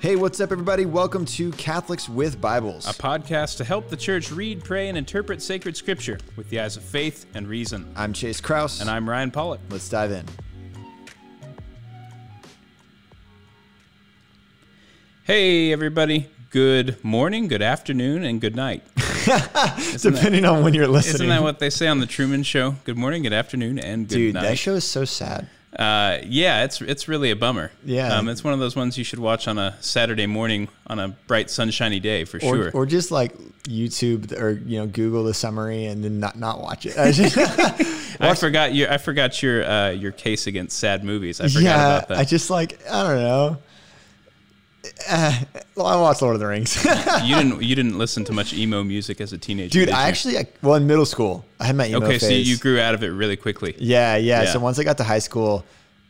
[0.00, 0.86] Hey, what's up, everybody?
[0.86, 2.86] Welcome to Catholics with Bibles.
[2.88, 6.78] a podcast to help the church read, pray, and interpret sacred scripture with the eyes
[6.78, 7.92] of faith and reason.
[7.94, 8.80] I'm Chase Kraus.
[8.80, 9.60] And I'm Ryan Pollock.
[9.68, 10.24] Let's dive in.
[15.24, 16.28] Hey, everybody.
[16.48, 18.82] Good morning, good afternoon, and good night.
[20.00, 21.16] Depending on when you're listening.
[21.16, 22.76] Isn't that what they say on the Truman Show?
[22.84, 24.42] Good morning, good afternoon, and good Dude, night.
[24.44, 25.46] that show is so sad.
[25.78, 27.70] Uh, yeah, it's it's really a bummer.
[27.84, 28.16] Yeah.
[28.16, 31.08] um, it's one of those ones you should watch on a Saturday morning on a
[31.28, 32.70] bright, sunshiny day for Or, sure.
[32.72, 36.86] or just like YouTube or you know Google the summary and then not not watch
[36.86, 36.94] it.
[36.98, 41.40] I I forgot your I forgot your uh, your case against sad movies.
[41.40, 42.18] I forgot yeah, about that.
[42.18, 43.58] I just like I don't know.
[45.08, 45.38] Uh,
[45.74, 46.76] well, I watched Lord of the Rings.
[47.24, 50.08] you didn't you didn't listen to much emo music as a teenager, Dude, I you?
[50.08, 52.94] actually I, well in middle school I had my emo okay, so you grew out
[52.94, 53.74] of it really quickly.
[53.78, 54.52] Yeah, yeah, Yeah.
[54.52, 55.64] So once I got to high school,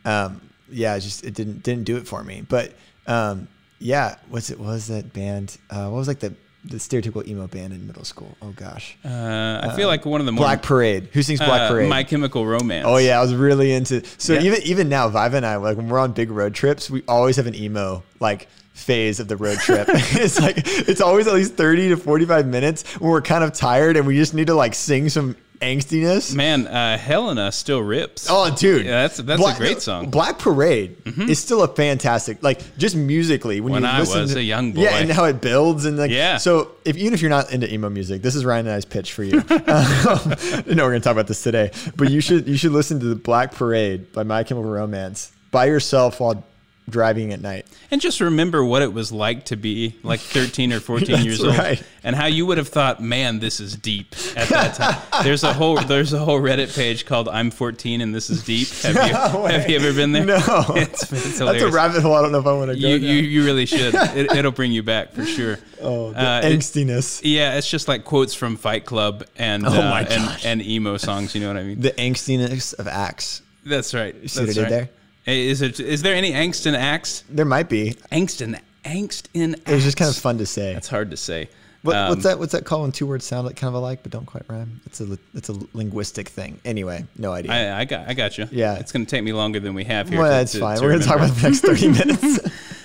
[0.05, 2.43] um, yeah, it just it didn't didn't do it for me.
[2.47, 2.73] But
[3.07, 3.47] um,
[3.79, 4.59] yeah, what's it?
[4.59, 5.57] What was that band?
[5.69, 8.37] Uh, what was like the the stereotypical emo band in middle school?
[8.41, 11.09] Oh gosh, Uh, I feel like one of the more Black Parade.
[11.11, 11.89] Who sings Black uh, Parade?
[11.89, 12.85] My Chemical Romance.
[12.87, 14.05] Oh yeah, I was really into.
[14.17, 14.41] So Yeah.
[14.43, 17.35] even even now, Viva and I, like when we're on big road trips, we always
[17.37, 19.87] have an emo like phase of the road trip.
[19.91, 23.53] it's like it's always at least thirty to forty five minutes when we're kind of
[23.53, 26.33] tired and we just need to like sing some angstiness.
[26.33, 28.25] man, uh, Helena still rips.
[28.27, 30.03] Oh, dude, Yeah, that's- that's a great song.
[30.05, 30.09] Mm-hmm.
[30.11, 33.61] Black Parade is still a fantastic, like just musically.
[33.61, 34.81] When, When you I listen was to- a young boy.
[34.81, 36.37] yeah, and how it builds and like Yeah.
[36.37, 39.13] So if even if you're not into emo music, this is Ryan and I's pitch
[39.13, 39.37] for you.
[39.51, 42.99] um, I know we're gonna talk about this today, but you should you should listen
[42.99, 46.43] to the Black Parade by My Chemical Romance by yourself while
[46.91, 47.65] driving at night.
[47.89, 51.43] And just remember what it was like to be like 13 or 14 That's years
[51.43, 51.81] old, right.
[52.03, 55.53] and how you would have thought, "Man, this is deep." At that time, there's a
[55.53, 59.13] whole there's a whole Reddit page called "I'm 14 and this is deep." Have you
[59.41, 60.25] No have you ever been there?
[60.25, 62.13] No, it's, it's that's a rabbit hole.
[62.15, 62.87] I don't know if I want to go.
[62.87, 63.93] you, you you really should.
[63.95, 65.57] It, it'll bring you back for sure.
[65.81, 69.71] oh, the uh, it- angstiness, Yeah, it's just like quotes from Fight Club and Oh
[69.71, 71.33] uh, and, and emo songs.
[71.35, 71.81] You know what I mean?
[71.81, 73.41] the angstiness of Acts.
[73.65, 74.13] That's right.
[74.29, 74.69] see what I That's did right.
[74.69, 74.89] there?
[75.25, 77.23] Is it is there any angst in Acts?
[77.29, 77.91] There might be.
[78.11, 79.53] Angst in angst in.
[79.53, 80.73] It was just kind of fun to say.
[80.73, 81.49] That's hard to say.
[81.83, 82.37] What, Um, what's that?
[82.39, 84.81] What's that called when two words sound like kind of alike but don't quite rhyme?
[84.85, 86.59] It's a it's a linguistic thing.
[86.65, 87.51] Anyway, no idea.
[87.51, 88.47] I, I got I got you.
[88.51, 88.75] Yeah.
[88.77, 90.19] it's going to take me longer than we have here.
[90.19, 90.77] well, to- that's to- fine.
[90.77, 91.33] to We're gonna talk remember.
[91.33, 92.39] about the next thirty minutes.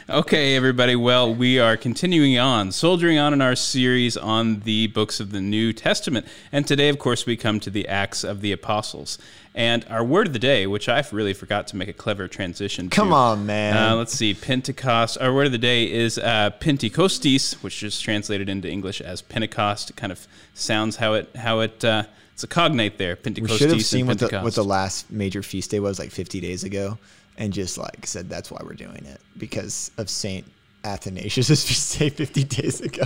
[0.08, 0.94] Okay, everybody.
[0.94, 5.41] Well, we are continuing on, soldiering on in our series on the books of the
[5.41, 6.26] New Testament.
[6.52, 9.19] And today, of course, we come to the Acts of the Apostles.
[9.56, 12.91] And our word of the day, which I really forgot to make a clever transition
[12.91, 13.15] Come to.
[13.15, 13.75] on, man.
[13.75, 14.34] Uh, let's see.
[14.34, 15.17] Pentecost.
[15.19, 19.89] Our word of the day is uh, Pentekostes, which is translated into English as Pentecost.
[19.89, 23.17] It kind of sounds how it how it uh, it's a cognate there.
[23.17, 23.50] Pentecostis.
[23.50, 26.38] we should have seen what the what the last major feast day was like fifty
[26.38, 26.99] days ago,
[27.38, 30.44] and just like said that's why we're doing it because of Saint
[30.86, 33.04] Athanasius' feast say, fifty days ago.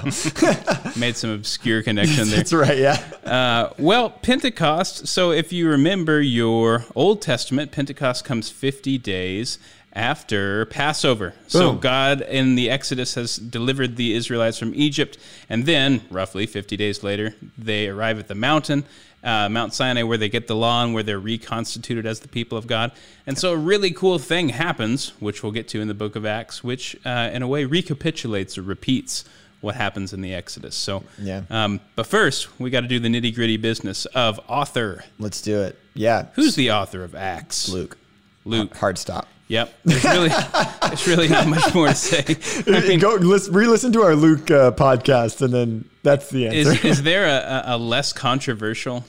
[0.98, 2.36] Made some obscure connection there.
[2.36, 2.78] that's right.
[2.78, 3.02] Yeah.
[3.24, 5.08] Uh, well, Pentecost.
[5.08, 9.58] So, if you remember your Old Testament, Pentecost comes 50 days
[9.92, 11.34] after Passover.
[11.48, 15.18] So, God in the Exodus has delivered the Israelites from Egypt.
[15.48, 18.84] And then, roughly 50 days later, they arrive at the mountain,
[19.24, 22.56] uh, Mount Sinai, where they get the law and where they're reconstituted as the people
[22.56, 22.92] of God.
[23.26, 26.24] And so, a really cool thing happens, which we'll get to in the book of
[26.24, 29.24] Acts, which, uh, in a way, recapitulates or repeats
[29.60, 30.74] what happens in the Exodus.
[30.74, 31.42] So, Yeah.
[31.50, 35.04] um, but first, we got to do the nitty gritty business of author.
[35.18, 35.78] Let's do it.
[35.94, 36.26] Yeah.
[36.34, 37.68] Who's the author of Acts?
[37.68, 37.98] Luke?
[38.44, 38.74] Luke.
[38.76, 39.28] Hard stop.
[39.48, 39.74] Yep.
[39.84, 40.28] There's really,
[40.82, 42.36] there's really not much more to say.
[42.72, 46.70] I mean, Go re-listen to our Luke uh, podcast, and then that's the answer.
[46.72, 47.26] is, is there
[47.66, 49.04] a, a less controversial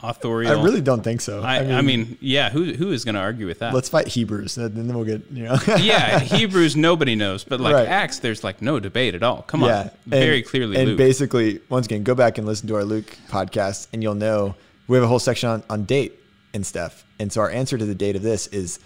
[0.00, 0.60] authorial?
[0.60, 1.42] I really don't think so.
[1.42, 2.50] I, I, mean, yeah.
[2.50, 3.74] Who who is going to argue with that?
[3.74, 5.56] let's fight Hebrews, and then we'll get you know.
[5.78, 7.88] yeah, Hebrews nobody knows, but like Right.
[7.88, 9.42] Acts, there's like no debate at all.
[9.42, 10.98] Come on, yeah, very and- clearly And Luke.
[10.98, 14.54] basically, once again, go back and listen to our Luke podcast, and you'll know
[14.86, 16.20] we have a whole section on on date
[16.54, 17.04] and stuff.
[17.18, 18.78] And so our answer to the date of this is,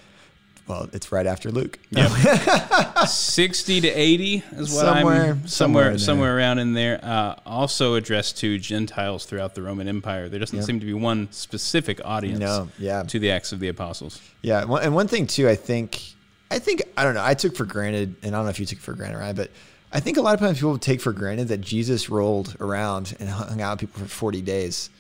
[0.66, 1.78] well, it's right after Luke.
[1.90, 2.08] Yeah.
[3.06, 6.98] sixty to eighty is what Somewhere- I'm somewhere somewhere somewhere, around in there.
[7.02, 10.28] Uh, also addressed to Gentiles throughout the Roman Empire.
[10.28, 12.40] There doesn't seem to be one specific audience.
[12.40, 13.02] No, yeah.
[13.04, 14.20] to the Acts of the Apostles.
[14.43, 16.02] Yeah, and one thing too, I think,
[16.50, 17.25] I think I don't know.
[17.25, 19.34] I took for granted, and I don't know if you took for granted, right?
[19.37, 19.50] But
[19.90, 23.28] I think a lot of times people take for granted that Jesus rolled around and
[23.28, 24.90] hung out with people for forty days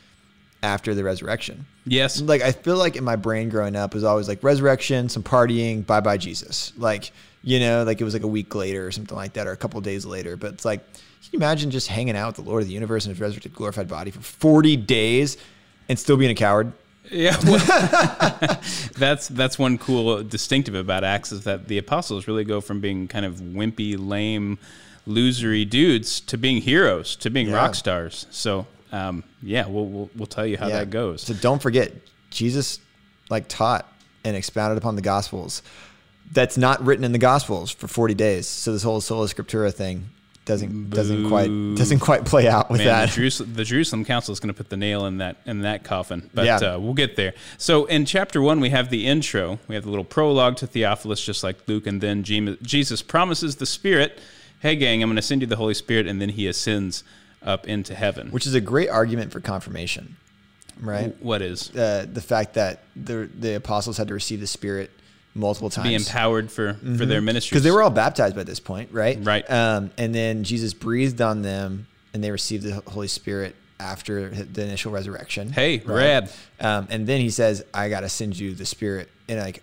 [0.62, 1.66] after the resurrection.
[1.86, 5.22] Yes, Like I feel like in my brain growing up was always like resurrection, some
[5.22, 6.72] partying, bye bye Jesus.
[6.76, 7.12] Like
[7.42, 9.56] you know, like it was like a week later or something like that, or a
[9.56, 10.36] couple days later.
[10.36, 11.02] But it's like, can
[11.32, 13.88] you imagine just hanging out with the Lord of the universe in his resurrected, glorified
[13.88, 15.36] body for forty days
[15.88, 16.72] and still being a coward?
[17.10, 17.58] Yeah, well,
[18.98, 23.08] that's that's one cool distinctive about Acts is that the apostles really go from being
[23.08, 24.58] kind of wimpy, lame,
[25.06, 27.54] losery dudes to being heroes, to being Yeah.
[27.56, 28.26] rock stars.
[28.30, 30.78] So, um, yeah, we'll, we'll we'll tell you how Yeah.
[30.78, 31.22] that goes.
[31.22, 31.92] So don't forget,
[32.30, 32.80] Jesus
[33.30, 33.86] like taught
[34.24, 35.62] and expounded upon the Gospels.
[36.32, 38.46] That's not written in the Gospels for 40 days.
[38.46, 40.10] So this whole sola scriptura thing
[40.44, 43.08] doesn't doesn't quite doesn't quite play out with Man, that.
[43.10, 45.84] the Jerusalem, the Jerusalem Council is going to put the nail in that in that
[45.84, 46.56] coffin, but Yeah.
[46.56, 47.34] uh, we'll get there.
[47.58, 49.58] So in chapter one, we have the intro.
[49.68, 53.66] We have the little prologue to Theophilus, just like Luke, and then Jesus promises the
[53.66, 54.18] Spirit.
[54.60, 57.04] Hey, gang, I'm going to send you the Holy Spirit, and then he ascends
[57.42, 58.30] up into heaven.
[58.30, 60.16] which is a great argument for confirmation,
[60.80, 61.14] right?
[61.22, 64.90] what is Uh, the fact that the the apostles had to receive the Spirit
[65.34, 68.60] multiple times be empowered for for their ministry because they were all baptized by this
[68.60, 69.18] point, right?
[69.22, 69.48] Right.
[69.50, 74.62] Um, and then Jesus breathed on them, and they received the Holy Spirit after the
[74.64, 75.52] initial resurrection.
[75.52, 76.30] Hey, rad.
[76.58, 79.62] Um, and then he says, "I got to send you the Spirit," and like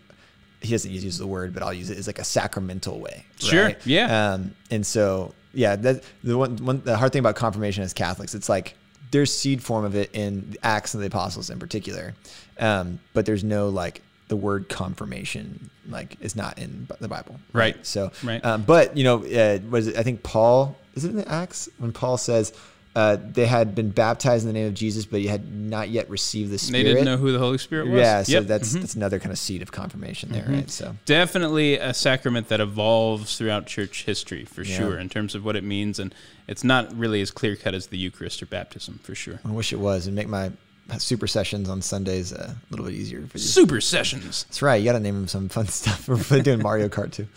[0.62, 3.26] he doesn't use the word, but I'll use it as like a sacramental way.
[3.40, 3.78] Sure, right?
[3.86, 4.34] yeah.
[4.34, 8.36] Um, and so yeah, that the one, one the hard thing about confirmation as Catholics,
[8.36, 8.76] it's like
[9.12, 12.14] there's seed form of it in Acts of the Apostles in particular,
[12.60, 17.40] um, but there's no like the word confirmation like is not in the Bible.
[17.54, 17.84] Right.
[17.86, 18.44] So Right.
[18.44, 21.70] Um, but you know, uh, was it, I think Paul is it in the Acts
[21.78, 22.54] when Paul says.
[22.96, 26.10] Uh, they had been baptized in the name of Jesus, but he had not yet
[26.10, 26.84] received the Spirit.
[26.86, 28.00] They didn't know who the Holy Spirit was.
[28.00, 28.48] Yeah, so Yep.
[28.48, 28.80] that's Mhm.
[28.82, 30.70] that's another kind of seed of confirmation there, right?
[30.72, 34.78] So definitely a sacrament that evolves throughout church history for Yeah.
[34.78, 36.16] sure in terms of what it means, and
[36.48, 39.42] it's not really as clear cut as the Eucharist or baptism for sure.
[39.44, 40.52] I wish it was, and make my
[40.98, 43.44] super sessions on Sundays uh, a little bit easier for you.
[43.44, 44.46] Super sessions.
[44.48, 44.76] That's right.
[44.76, 46.08] You got to name them some fun stuff.
[46.08, 47.28] We're doing Mario Kart too.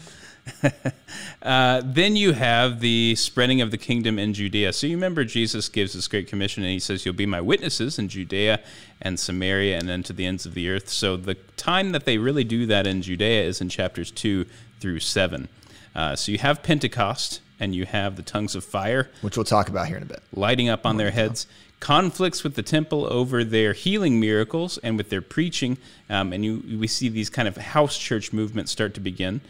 [1.40, 4.72] Uh, then you have the spreading of the kingdom in Judea.
[4.72, 7.98] So you remember Jesus gives this great commission and he says, You'll be my witnesses
[7.98, 8.60] in Judea
[9.00, 10.88] and Samaria and then to the ends of the earth.
[10.88, 14.46] So the time that they really do that in Judea is in chapters 2
[14.80, 15.48] through 7.
[15.94, 19.68] Uh, so you have Pentecost and you have the tongues of fire Which we'll talk
[19.68, 20.22] about here in a bit.
[20.34, 21.46] lighting up on their heads,
[21.80, 25.78] conflicts with the temple over their healing miracles and with their preaching,
[26.10, 29.40] um, and you we see these kind of house church movements start to begin.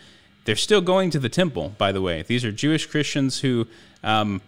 [0.49, 2.23] They're still going to the temple, by the way.
[2.23, 3.67] These are Jewish Christians who,
[4.03, 4.41] um,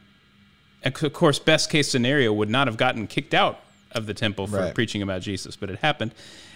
[0.82, 3.61] of course, best case scenario would not have gotten kicked out
[3.93, 4.75] of the temple for Right.
[4.75, 6.12] preaching about Jesus, but it happened.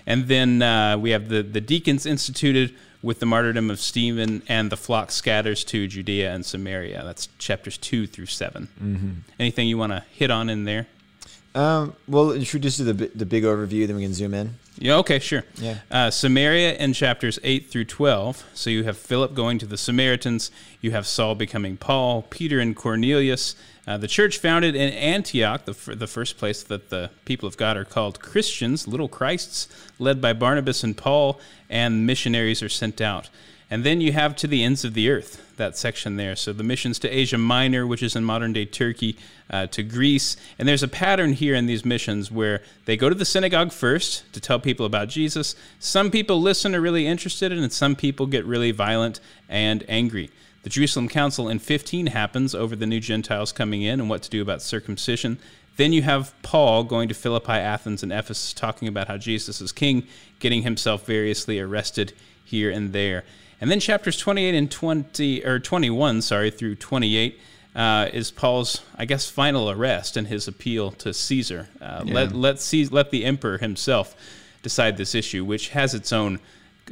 [0.07, 4.73] And then uh, we have the, the deacons instituted with the martyrdom of Stephen, and
[4.73, 7.03] the flock scatters to Judea and Samaria.
[7.05, 9.11] That's chapters two through 7 Mm-hmm.
[9.39, 10.87] Anything you want to hit on in there?
[11.55, 14.55] Um, well, should we just do the the big overview, then we can zoom in.
[14.79, 15.45] Yeah, okay, sure.
[15.55, 15.79] Yeah.
[15.91, 18.45] Uh, Samaria in chapters 8 through 12.
[18.55, 22.75] So you have Philip going to the Samaritans, you have Saul becoming Paul, Peter and
[22.75, 23.55] Cornelius.
[23.87, 27.57] Uh, the church founded in Antioch, the, f- the first place that the people of
[27.57, 29.69] God are called Christians, little Christs,
[29.99, 33.29] led by Barnabas and Paul, and missionaries are sent out.
[33.71, 36.37] And then you have to the ends of the earth, that section there.
[36.37, 39.17] So the missions to Asia Minor, which is in modern day Turkey,
[39.51, 40.37] uh, to Greece.
[40.59, 44.33] And there's a pattern here in these missions where they go to the synagogue first
[44.33, 45.55] to tell people about Jesus.
[45.79, 50.31] Some people listen, are really interested, and some people get really violent and angry.
[50.63, 54.31] The Jerusalem Council in 15 happens over the new Gentiles coming in and what to
[54.31, 55.39] do about circumcision.
[55.77, 59.73] Then you have Paul going to Philippi, Athens, and Ephesus, talking about how Jesus is
[59.73, 60.07] king,
[60.39, 62.13] getting himself variously arrested
[62.45, 63.25] here and there.
[63.61, 67.39] And then chapters 28 and 20 or 21, sorry, through 28
[67.75, 71.69] uh, is Paul's, I guess, final arrest and his appeal to Caesar.
[71.81, 74.15] Uh, Let let Caesar, let the emperor himself
[74.63, 76.41] decide this issue, which has its own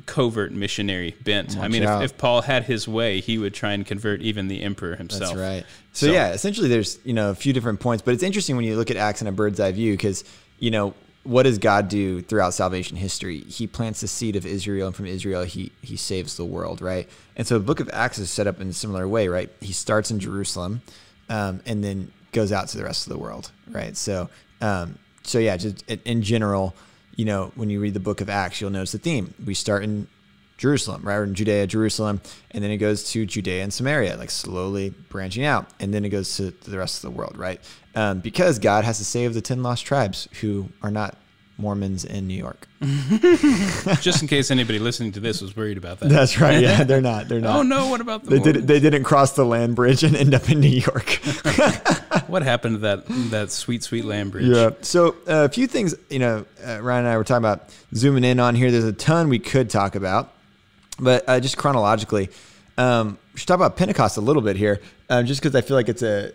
[0.07, 1.57] covert missionary bent.
[1.59, 4.63] I mean, if, if Paul had his way, he would try and convert even the
[4.63, 5.35] emperor himself.
[5.35, 5.65] That's right.
[5.93, 8.65] So, So- yeah, essentially there's, you know, a few different points, but it's interesting when
[8.65, 10.25] you look at Acts in a bird's eye view because,
[10.59, 13.41] you know, what does God do throughout salvation history?
[13.41, 17.09] He plants the seed of Israel and from Israel he he saves the world, right?
[17.37, 19.51] And so the book of Acts is set up in a similar way, right?
[19.61, 20.83] He starts in Jerusalem
[21.29, 23.97] um, and then goes out to the rest of the world, right?
[23.97, 26.75] So um, so yeah, just in- in general,
[27.15, 29.35] you know, when you read the book of Acts, you'll notice the theme.
[29.45, 30.09] We start in
[30.63, 31.17] Jerusalem, right?
[31.17, 32.21] Or in Judea, Jerusalem,
[32.53, 36.11] and then it goes to Judea and Samaria, like slowly branching out, and then it
[36.11, 37.61] goes to, the rest of the world, right?
[37.97, 41.17] Um, because God has to save the ten lost tribes who are not
[41.59, 42.69] Mormons in New York.
[44.01, 46.09] Just in case anybody listening to this was worried about that.
[46.09, 46.63] That's right.
[46.63, 47.29] Yeah, they're not.
[47.29, 47.57] They're not.
[47.57, 47.89] oh no!
[47.89, 50.61] What about the They did They didn't cross the land bridge and end up in
[50.61, 51.21] New York.
[52.29, 54.47] What happened to that that sweet sweet land bridge?
[54.47, 54.71] Yeah.
[54.81, 58.25] So uh, a few things, you know, uh, Ryan and I were talking about zooming
[58.25, 58.71] in on here.
[58.71, 60.33] There's a ton we could talk about,
[60.99, 62.31] but uh, just chronologically,
[62.79, 65.77] um, we should talk about Pentecost a little bit here, um, just because I feel
[65.77, 66.33] like it's a.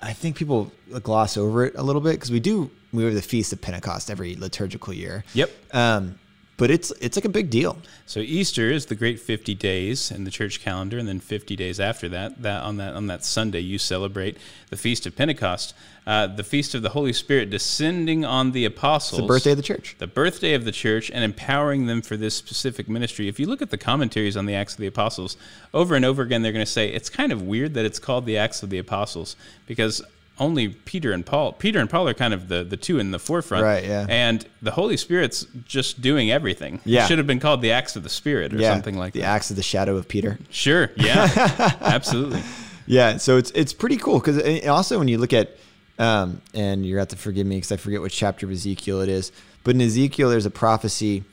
[0.00, 0.70] I think people
[1.02, 4.10] gloss over it a little bit because we do we have the feast of Pentecost
[4.10, 5.24] every liturgical year.
[5.34, 5.50] Yep.
[5.72, 6.18] Um,
[6.58, 7.78] but it's it's like a big deal.
[8.04, 11.80] So Easter is the great 50 days in the church calendar, and then 50 days
[11.80, 14.36] after that, that on that on that Sunday you celebrate
[14.68, 15.72] the feast of Pentecost,
[16.06, 19.20] uh, the feast of the Holy Spirit descending on the apostles.
[19.20, 19.94] It's the birthday of the church.
[19.98, 23.28] the birthday of the church and empowering them for this specific ministry.
[23.28, 25.36] If you look at the commentaries on the Acts of the Apostles,
[25.72, 28.26] over and over again, they're going to say it's kind of weird that it's called
[28.26, 29.36] the Acts of the Apostles
[29.66, 30.02] because
[30.40, 33.18] only Peter and Paul, Peter and Paul are kind of the, the two in the
[33.18, 33.64] forefront.
[33.64, 34.06] Right, yeah.
[34.08, 36.80] And the Holy Spirit's just doing everything.
[36.84, 37.04] Yeah.
[37.04, 39.20] It should have been called the Acts of the Spirit or yeah, something like the
[39.20, 39.26] that.
[39.26, 40.38] The Acts of the shadow of Peter.
[40.50, 40.90] Sure.
[40.96, 41.28] Yeah.
[41.80, 42.42] Absolutely.
[42.86, 45.56] Yeah, so it's it's pretty cool because also when you look at,
[45.98, 49.10] um, and you're have to forgive me because I forget which chapter of Ezekiel it
[49.10, 49.30] is,
[49.62, 51.24] but in Ezekiel there's a prophecy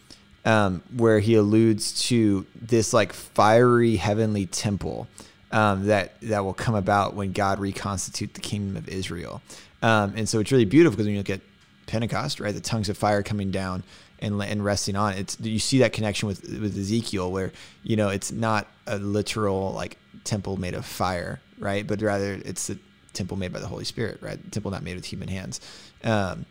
[0.44, 5.08] um, where he alludes to this like fiery heavenly temple
[5.56, 9.42] um, that that will come about when God reconstitute the kingdom of Israel,
[9.82, 11.42] um, and so it's really beautiful because when you look at
[11.88, 13.84] Pentecost, right, the tongues of fire coming down
[14.20, 15.40] and and resting on it.
[15.40, 17.52] You see that connection with with Ezekiel where
[17.84, 22.68] you know it's not a literal like temple made of fire, right, but rather it's
[22.68, 22.78] the
[23.14, 25.62] temple made by the Holy Spirit, right, temple not made with human hands.
[26.04, 26.46] Um,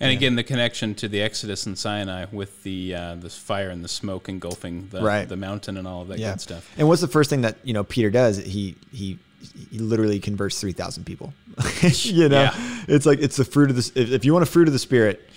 [0.00, 3.82] And again, the connection to the Exodus in Sinai with the uh, the fire and
[3.84, 5.28] the smoke engulfing the, Right.
[5.28, 6.32] the mountain and all of that yeah.
[6.32, 6.70] good stuff.
[6.76, 8.38] And what's the first thing that you know Peter does?
[8.38, 9.18] He he
[9.70, 11.32] he literally converts three thousand people.
[12.02, 12.84] you know, Yeah.
[12.88, 14.00] it's like it's the fruit of the.
[14.00, 15.28] If, if you want a fruit of the spirit,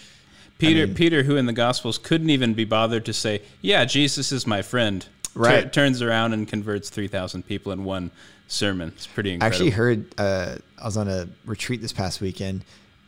[0.58, 4.32] Peter, mean- Peter, who in the Gospels couldn't even be bothered to say, "Yeah, Jesus
[4.32, 5.72] is my friend," tur- Right.
[5.72, 8.10] turns around and converts three thousand people in one
[8.48, 8.92] sermon.
[8.96, 12.64] It's pretty I actually heard uh, I was on a retreat this past weekend,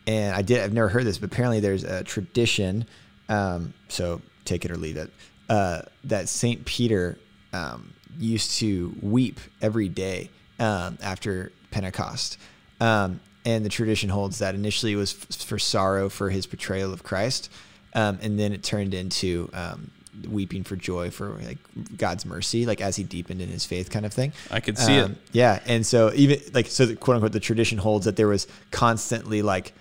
[0.07, 2.85] and I did I've never heard this, but apparently there's a tradition.
[3.27, 5.11] Um, so take it or leave it.
[5.49, 7.17] Uh, that Saint Peter
[7.53, 10.29] um, used to weep every day
[10.59, 12.37] um, after Pentecost,
[12.79, 16.93] um, and the tradition holds that initially it was f- for sorrow for his betrayal
[16.93, 17.51] of Christ,
[17.93, 19.91] um, and then it turned into um,
[20.27, 21.57] weeping for joy for like
[21.97, 24.33] God's mercy, like as he deepened in his faith, kind of thing.
[24.51, 25.03] I could see it.
[25.03, 28.27] Um, Yeah, and so even like so, the, quote unquote, the tradition holds that there
[28.27, 29.73] was constantly like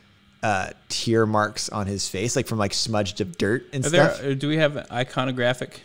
[0.43, 4.23] uh, tear marks on his face, like from like smudged of dirt and Are stuff.
[4.25, 5.79] uh, do we have iconographic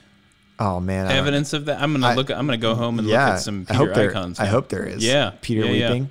[0.59, 1.81] oh man, evidence of that?
[1.81, 2.29] I'm gonna I- look.
[2.29, 4.09] I'm gonna go home and Yeah, look at some I Peter there.
[4.11, 4.39] icons.
[4.39, 5.03] I hope there is.
[5.03, 6.05] Yeah, Peter yeah, yeah.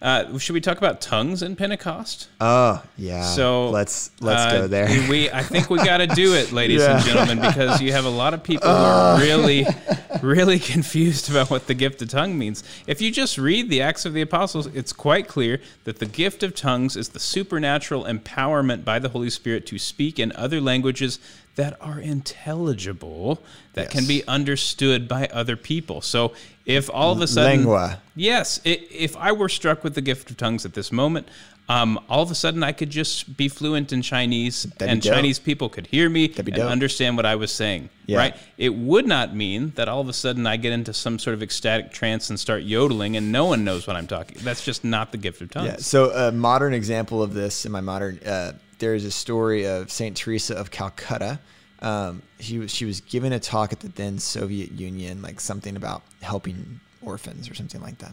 [0.00, 2.28] Uh, should we talk about tongues in Pentecost?
[2.40, 3.24] Oh yeah.
[3.24, 4.86] So let's let's uh, go there.
[5.08, 8.10] We I think we got to do it, ladies and gentlemen, because you have a
[8.10, 9.66] lot of people who are really,
[10.22, 12.62] really confused about what the gift of tongue means.
[12.86, 16.44] If you just read the Acts of the Apostles, it's quite clear that the gift
[16.44, 21.18] of tongues is the supernatural empowerment by the Holy Spirit to speak in other languages
[21.58, 26.00] that are intelligible, that can be understood by other people.
[26.00, 26.32] So
[26.64, 27.98] if all of a sudden Lingua.
[28.14, 31.26] Yes, if I were struck with the gift of tongues at this moment,
[31.68, 35.02] um, all of a sudden I could just be fluent in Chinese, That'd and.
[35.02, 36.70] Chinese people could hear me and dope.
[36.70, 37.90] understand what I was saying.
[38.06, 38.18] Yeah.
[38.18, 38.36] Right?
[38.56, 41.42] It would not mean that all of a sudden I get into some sort of
[41.42, 44.38] ecstatic trance and start yodeling, and no one knows what I'm talking.
[44.42, 45.66] That's just not the gift of tongues.
[45.66, 45.76] Yeah.
[45.78, 49.90] So a modern example of this in my modern, uh, there is a story of
[49.90, 51.40] Saint Teresa of Calcutta.
[51.80, 55.76] Um, she was she was giving a talk at the then Soviet Union, like something
[55.76, 58.12] about helping orphans or something like that.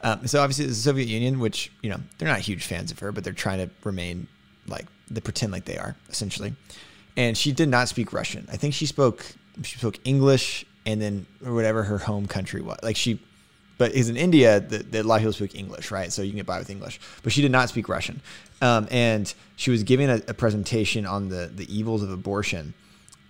[0.00, 3.12] Um, so obviously the Soviet Union, which you know they're not huge fans of her,
[3.12, 4.28] but they're trying to remain
[4.66, 6.54] like they pretend like they are essentially.
[7.16, 8.46] And she did not speak Russian.
[8.50, 9.24] I think she spoke
[9.62, 12.78] she spoke English and then or whatever her home country was.
[12.82, 13.20] Like she
[13.78, 16.12] but is in India, that a lot of people speak English, right?
[16.12, 17.00] So you can get by with English.
[17.22, 18.20] But she did not speak Russian,
[18.60, 22.74] um, and she was giving a, a presentation on the the evils of abortion,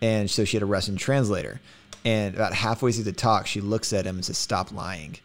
[0.03, 1.61] and so she had a Russian translator.
[2.05, 5.17] And about halfway through the talk, she looks at him and says, "Stop lying,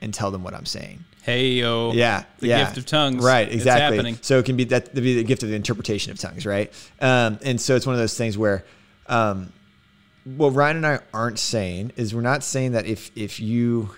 [0.00, 1.92] and tell them what I'm saying." Hey yo.
[1.92, 2.64] Yeah, The yeah.
[2.64, 3.22] gift of tongues.
[3.22, 3.96] Right, It's exactly.
[3.96, 4.18] happening.
[4.22, 6.72] So it can be that be the gift of the interpretation of tongues, right?
[7.00, 8.64] Um, and so it's one of those things where,
[9.06, 9.52] um,
[10.24, 13.90] what Ryan and I aren't saying is we're not saying that if if you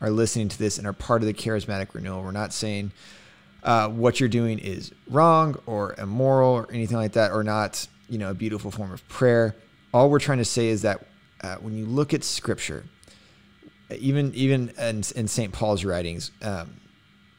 [0.00, 2.92] are listening to this and are part of the charismatic renewal, we're not saying
[3.62, 8.18] uh, what you're doing is wrong or immoral or anything like that, or not, you
[8.18, 9.56] know, a beautiful form of prayer.
[9.92, 11.04] All we're trying to say is that
[11.42, 12.84] uh, when you look at Scripture,
[13.90, 15.52] even even in, in St.
[15.52, 16.80] Paul's writings, um,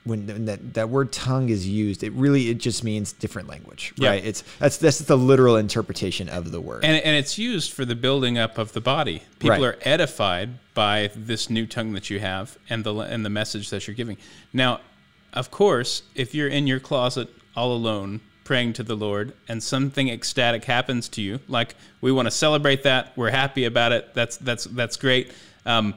[0.10, 3.94] when, when that, that word tongue is used, it really it just means different language,
[3.96, 4.10] Yeah.
[4.10, 4.26] right?
[4.26, 6.84] It's that's that's the literal interpretation of the word.
[6.84, 9.24] And, and it's used for the building up of the body.
[9.40, 9.76] People Right.
[9.76, 13.88] are edified by this new tongue that you have and the and the message that
[13.88, 14.18] you're giving.
[14.52, 14.82] Now,
[15.34, 20.10] of course, if you're in your closet all alone praying to the Lord and something
[20.10, 24.14] ecstatic happens to you, like we want to celebrate that, we're happy about it.
[24.16, 25.32] That's that's that's great.
[25.66, 25.94] Um,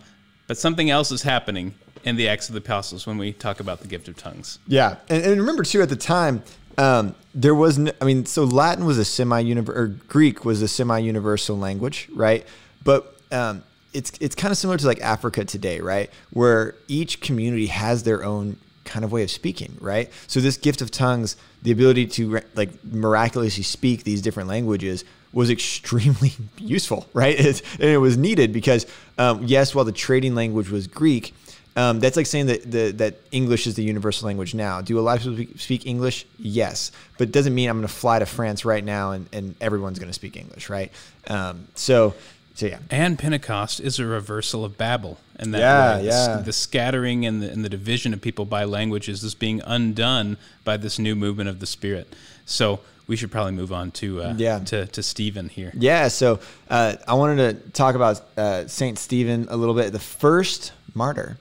[0.49, 3.80] but something else is happening in the Acts of the Apostles when we talk about
[3.80, 4.59] the gift of tongues.
[4.66, 6.42] Yeah, and, and remember too, at the time,
[6.78, 10.68] um, there was, no, I mean, so Latin was a semi or Greek was a
[10.68, 12.47] semi universal language, right?
[12.85, 16.11] But um, it's it's kind of similar to like Africa today, right?
[16.30, 20.11] Where each community has their own kind of way of speaking, right?
[20.26, 25.50] So this gift of tongues, the ability to like miraculously speak these different languages was
[25.50, 27.38] extremely useful, right?
[27.38, 28.87] It, and it was needed because,
[29.18, 31.35] um, yes, while the trading language was Greek,
[31.76, 34.81] um, that's like saying that the, that English is the universal language now.
[34.83, 36.26] Do a lot of people speak English?
[36.38, 39.55] Yes, but it doesn't mean I'm going to fly to France right now and, and
[39.61, 40.93] everyone's going to speak English, right?
[41.29, 42.14] Um, so,
[42.55, 42.79] so yeah.
[42.91, 46.37] And Pentecost is a reversal of Babel, and that Yeah, way, the, yeah.
[46.45, 50.76] the scattering and the, and the division of people by languages is being undone by
[50.76, 52.14] this new movement of the Spirit.
[52.45, 54.59] So we should probably move on to uh, Yeah.
[54.61, 55.73] to to Stephen here.
[55.75, 56.38] Yeah, so
[56.69, 59.93] uh, I wanted to talk about uh, Saint Stephen a little bit.
[59.93, 61.38] The first martyr,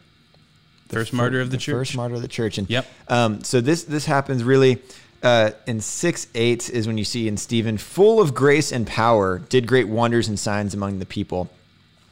[0.92, 1.74] The First fir- martyr of the church.
[1.74, 2.86] First martyr of the church, and Yep.
[3.08, 4.82] Um, so this this happens really
[5.24, 9.40] uh, in six eight is when you see in Stephen, full of grace and power,
[9.40, 11.50] did great wonders and signs among the people.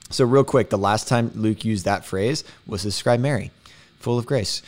[0.10, 3.52] So real quick, the last time Luke used that phrase was to describe Mary,
[4.00, 4.62] full of grace.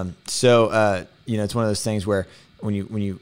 [0.00, 2.28] Um, so uh, you know, it's one of those things where
[2.60, 3.18] when you when you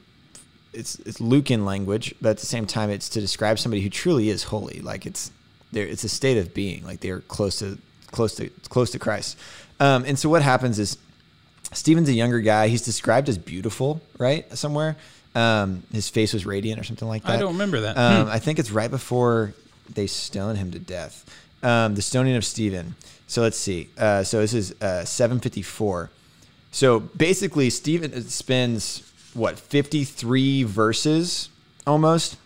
[0.71, 4.29] it's it's Lucan language, but at the same time, it's to describe somebody who truly
[4.29, 4.81] is holy.
[4.81, 5.31] Like it's
[5.71, 6.85] there, it's a state of being.
[6.85, 7.79] Like they're close to
[8.11, 9.37] close to close to Christ.
[9.79, 10.97] Um, and so what happens is
[11.73, 12.67] Stephen's a younger guy.
[12.67, 14.51] He's described as beautiful, right?
[14.57, 14.95] Somewhere,
[15.35, 17.31] um, his face was radiant or something like that.
[17.33, 17.97] I don't remember that.
[17.97, 18.31] Um, Hmm.
[18.31, 19.53] I think it's right before
[19.93, 21.25] they stone him to death.
[21.63, 22.95] Um, the stoning of Stephen.
[23.27, 23.89] So let's see.
[23.97, 26.09] Uh, so this is uh, 754.
[26.71, 31.49] So basically, Stephen spends what 53 verses
[31.85, 32.37] almost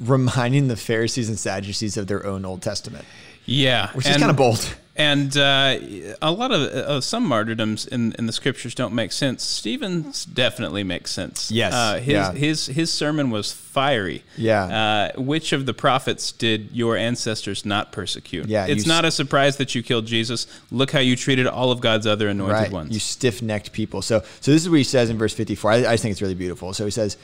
[0.00, 3.04] reminding the Pharisees and Sadducees of their own Old Testament,
[3.46, 4.74] Yeah, which is kind of bold.
[4.96, 5.76] And uh,
[6.22, 9.42] a lot of uh, some martyrdoms in, in the scriptures don't make sense.
[9.42, 11.50] Stephen's definitely makes sense.
[11.50, 12.32] Yes, uh, his yeah.
[12.32, 14.22] his his sermon was fiery.
[14.36, 15.10] Yeah.
[15.16, 18.46] Uh, which of the prophets did your ancestors not persecute?
[18.46, 20.46] Yeah, It's not a surprise that you killed Jesus.
[20.70, 22.70] Look how you treated all of God's other anointed right.
[22.70, 22.94] ones.
[22.94, 24.00] You stiff-necked people.
[24.00, 25.72] So, so this is what he says in verse 54.
[25.72, 26.72] I, I just think it's really beautiful.
[26.72, 27.16] So he says,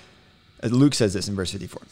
[0.62, 1.82] uh, Luke says this in verse 54.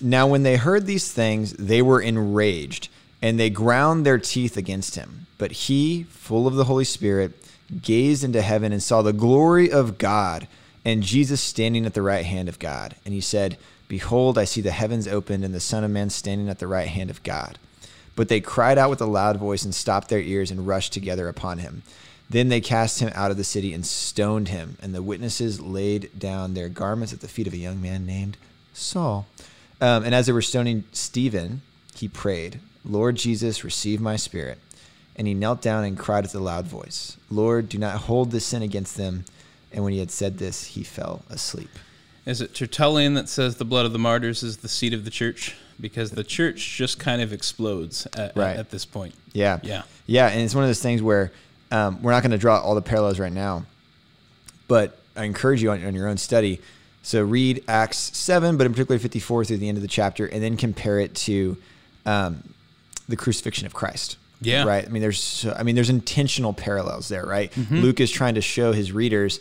[0.00, 2.88] Now, when they heard these things, they were enraged,
[3.26, 5.26] and they ground their teeth against him.
[5.36, 7.32] But he, full of the Holy Spirit,
[7.82, 10.46] gazed into heaven and saw the glory of God,
[10.84, 12.94] and Jesus standing at the right hand of God.
[13.04, 13.58] And he said,
[13.88, 16.86] Behold, I see the heavens opened, and the Son of Man standing at the right
[16.86, 17.58] hand of God.
[18.14, 21.26] But they cried out with a loud voice and stopped their ears and rushed together
[21.26, 21.82] upon him.
[22.30, 24.76] Then they cast him out of the city and stoned him.
[24.80, 28.36] And the witnesses laid down their garments at the feet of a young man named
[28.72, 29.26] Saul.
[29.80, 31.62] Um, and as they were stoning Stephen,
[31.96, 34.58] he prayed, Lord Jesus, receive my spirit.
[35.18, 38.44] And he knelt down and cried with a loud voice, Lord, do not hold this
[38.46, 39.24] sin against them.
[39.72, 41.70] And when he had said this, he fell asleep.
[42.26, 45.10] Is it Tertullian that says the blood of the martyrs is the seed of the
[45.10, 45.56] church?
[45.80, 48.56] Because the church just kind of explodes at, Right.
[48.56, 49.14] at this point.
[49.32, 49.58] Yeah.
[49.62, 49.82] Yeah.
[50.06, 50.28] Yeah.
[50.28, 51.32] And it's one of those things where
[51.70, 53.64] um, we're not going to draw all the parallels right now,
[54.68, 56.60] but I encourage you on, on your own study.
[57.02, 60.42] So read Acts 7, but in particular 54 through the end of the chapter, and
[60.42, 61.56] then compare it to
[62.04, 62.42] um,
[63.08, 64.16] the crucifixion of Christ.
[64.40, 64.64] Yeah.
[64.64, 64.84] Right.
[64.84, 67.50] I mean, there's, I mean, there's intentional parallels there, right?
[67.52, 67.76] Mm-hmm.
[67.76, 69.40] Luke is trying to show his readers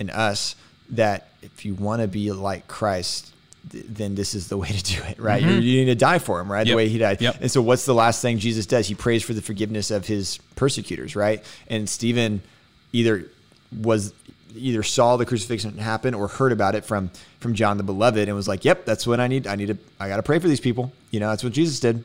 [0.00, 0.56] and us
[0.90, 3.32] that if you want to be like Christ,
[3.70, 5.42] th- then this is the way to do it, right?
[5.42, 6.60] You, you need to die for him, right?
[6.60, 6.68] Mm-hmm.
[6.68, 6.72] Yep.
[6.72, 7.20] The way he died.
[7.20, 7.36] Yep.
[7.40, 8.88] And so, what's the last thing Jesus does?
[8.88, 11.42] He prays for the forgiveness of his persecutors, right?
[11.68, 12.42] And Stephen
[12.92, 13.26] either
[13.80, 14.12] was
[14.54, 18.36] either saw the crucifixion happen or heard about it from from John the Beloved and
[18.36, 19.46] was like, "Yep, that's what I need.
[19.46, 19.78] I need to.
[19.98, 22.04] I got to pray for these people." You know, that's what Jesus did.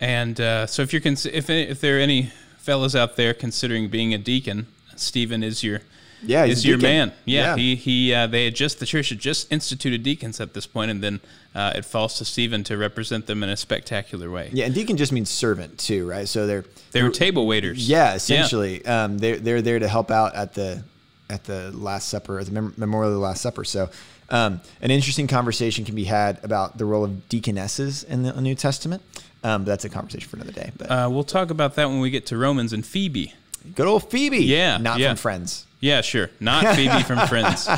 [0.00, 3.88] And uh, so, if you're cons- if if there are any fellows out there considering
[3.88, 5.80] being a deacon, Stephen is your
[6.22, 7.12] Yeah, he's is your man.
[7.24, 7.56] Yeah, Yeah.
[7.56, 10.90] he he uh, they had just the church had just instituted deacons at this point,
[10.90, 11.20] and then
[11.54, 14.50] uh, it falls to Stephen to represent them in a spectacular way.
[14.52, 16.28] Yeah, and deacon just means servant too, right?
[16.28, 17.88] So they're They were table waiters.
[17.88, 20.82] Yeah, essentially, Um, they're they're there to help out at the
[21.30, 23.64] at the Last Supper, at the mem- memorial of the Last Supper.
[23.64, 23.88] So,
[24.30, 28.54] um, an interesting conversation can be had about the role of deaconesses in the New
[28.54, 29.02] Testament.
[29.44, 30.72] Um, but that's a conversation for another day.
[30.76, 33.32] But Uh, we'll talk about that when we get to Romans and Phoebe.
[33.74, 35.08] good old Phoebe, Yeah, not yeah.
[35.10, 35.66] from Friends.
[35.80, 36.30] Yeah, sure.
[36.40, 37.68] Not Phoebe from Friends.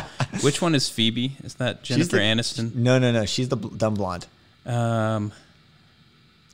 [0.42, 1.37] Which one is Phoebe?
[1.44, 2.75] Is that Jennifer the- Aniston?
[2.75, 3.27] No, no, no.
[3.27, 4.27] She's the dumb blonde.
[4.66, 5.33] Um,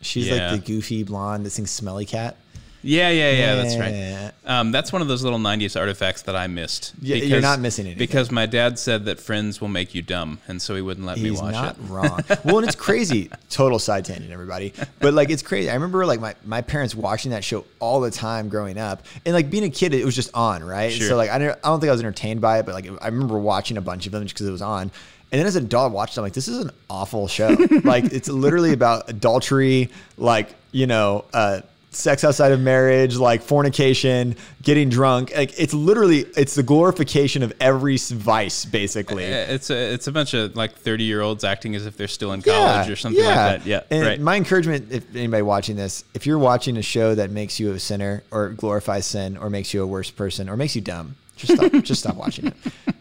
[0.01, 0.51] She's Yeah.
[0.53, 2.37] like the goofy blonde that sings "Smelly Cat."
[2.85, 3.55] Yeah, yeah, yeah.
[3.57, 4.31] That's right.
[4.47, 6.93] Um, that's one of those little '90s artifacts that I missed.
[7.01, 7.99] Yeah, you're not missing anything.
[7.99, 11.17] because my dad said that Friends will make you dumb, and so he wouldn't let
[11.17, 11.83] me He's watch not it.
[11.89, 12.21] wrong.
[12.45, 13.31] Well, and it's crazy.
[13.51, 14.75] Total side tangent, everybody.
[15.01, 15.71] But like, it's crazy.
[15.71, 19.35] I remember like my, my parents watching that show all the time growing up, and
[19.35, 20.93] like being a kid, it was just on, right?
[20.93, 21.09] Sure.
[21.09, 23.09] So like, I don't, I don't think I was entertained by it, but like, I
[23.09, 24.91] remember watching a bunch of them just because it was on.
[25.33, 26.17] And then as an adult, I watched.
[26.17, 27.57] it, I'm like, this is an awful show.
[27.85, 31.61] like, it's literally about adultery, like you know, uh,
[31.95, 35.33] sex outside of marriage, like fornication, getting drunk.
[35.35, 39.25] Like, it's literally, it's the glorification of every vice, basically.
[39.25, 42.33] It's a it's a bunch of like 30 year olds acting as if they're still
[42.33, 43.67] in college or something like that.
[43.67, 44.21] Yeah, And right.
[44.21, 47.79] my encouragement, if anybody watching this, if you're watching a show that makes you a
[47.79, 51.55] sinner or glorifies sin or makes you a worse person or makes you dumb, just
[51.55, 51.73] stop.
[51.83, 52.55] just stop watching it.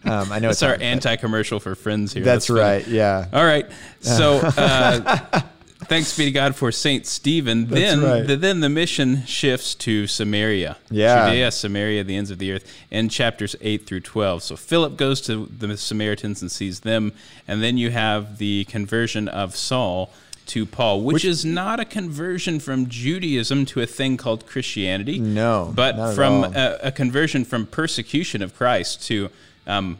[0.05, 2.23] Um, I know That's it's our anti-commercial for Friends here.
[2.23, 2.59] That's, funny.
[2.59, 2.87] right.
[2.87, 3.27] Yeah.
[3.31, 3.69] All right.
[4.01, 5.41] So uh,
[5.83, 7.67] thanks be to God for Saint Stephen.
[7.67, 8.27] That's then right.
[8.27, 10.77] the, then the mission shifts to Samaria.
[10.89, 11.27] Yeah.
[11.29, 14.43] Judea, Samaria, the ends of the earth, in chapters 8 through 12.
[14.43, 17.13] So Philip goes to the Samaritans and sees them.
[17.47, 20.11] And then you have the conversion of Saul
[20.47, 25.19] to Paul, which, Which- is not a conversion from Judaism to a thing called Christianity.
[25.19, 29.29] No, But from a, a conversion from persecution of Christ to
[29.65, 29.99] um,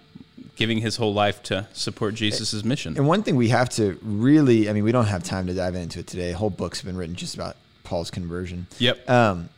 [0.56, 2.96] giving his whole life to support Jesus' mission.
[2.96, 5.76] And one thing we have to really, I mean, we don't have time to dive
[5.76, 6.32] into it today.
[6.32, 8.68] Whole books have been written just about Paul's conversion.
[8.80, 9.10] Yep.
[9.10, 9.50] Um,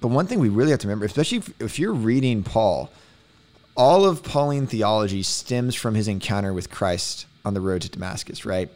[0.00, 2.90] but one thing we really have to remember, especially if, if you're reading Paul,
[3.76, 8.44] all of Pauline theology stems from his encounter with Christ on the road to Damascus,
[8.44, 8.68] right?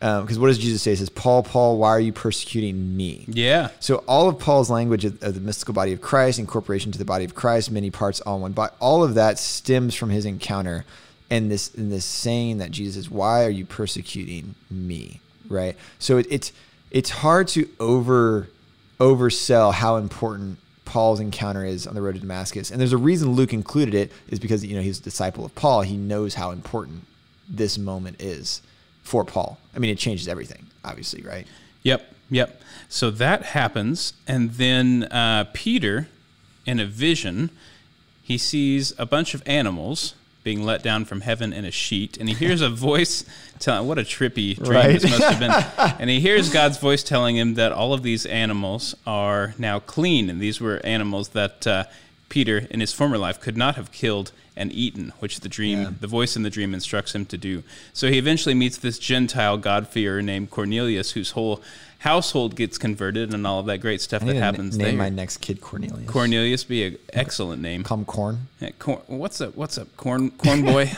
[0.00, 0.92] Because what does Jesus say?
[0.92, 3.26] He says, Paul, Paul, why are you persecuting me?
[3.28, 3.68] Yeah.
[3.80, 7.04] So all of Paul's language of, of the mystical body of Christ, incorporation to the
[7.04, 10.86] body of Christ, many parts, all one body, all of that stems from his encounter
[11.30, 15.76] and this and this saying that Jesus is, "Why are you persecuting me?" Right.
[15.98, 16.52] So it, it's
[16.90, 18.48] it's hard to over
[18.98, 23.32] oversell how important Paul's encounter is on the road to Damascus, and there's a reason
[23.32, 25.82] Luke included it is because you know he's a disciple of Paul.
[25.82, 27.06] He knows how important
[27.48, 28.62] this moment is
[29.02, 29.58] for Paul.
[29.74, 31.46] I mean, it changes everything, obviously, right?
[31.82, 32.14] Yep.
[32.30, 32.60] Yep.
[32.88, 34.12] So that happens.
[34.26, 36.08] And then uh, Peter,
[36.64, 37.50] in a vision,
[38.22, 42.16] he sees a bunch of animals being let down from heaven in a sheet.
[42.16, 43.24] And he hears a voice
[43.58, 44.92] telling, what a trippy dream Right.
[45.00, 45.96] this must have been.
[46.00, 50.30] and he hears God's voice telling him that all of these animals are now clean.
[50.30, 51.84] And these were animals that uh,
[52.28, 55.90] Peter, in his former life, could not have killed and eaten, which the dream, Yeah.
[56.00, 57.62] the voice in the dream instructs him to do.
[57.92, 61.62] So he eventually meets this Gentile God-fearer named Cornelius, whose whole
[62.00, 64.96] household gets converted and all of that great stuff that happens name there.
[64.96, 66.08] my next kid Cornelius.
[66.08, 67.84] Cornelius be an excellent name.
[67.84, 68.48] Come Corn.
[68.58, 69.54] Yeah, corn, what's up?
[69.54, 70.86] What's up, corn corn boy?